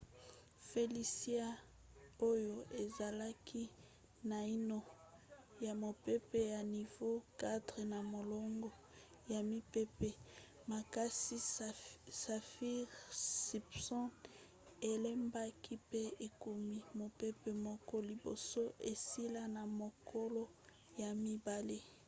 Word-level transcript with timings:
felicia 0.69 1.45
oyo 2.29 2.55
ezalaki 2.83 3.61
naino 4.29 4.77
mopepe 5.83 6.39
ya 6.53 6.61
nivo 6.73 7.09
4 7.39 7.89
na 7.93 7.99
molongo 8.13 8.69
ya 9.33 9.39
mipepe 9.51 10.09
makasi 10.71 11.35
saffir-simpson 12.21 14.05
elembaki 14.91 15.73
pe 15.91 16.01
ekomi 16.27 16.77
mopepe 16.99 17.49
moke 17.65 17.97
liboso 18.09 18.61
esila 18.91 19.41
na 19.55 19.61
mokolo 19.79 20.43
ya 21.01 21.09
mibale 21.23 21.79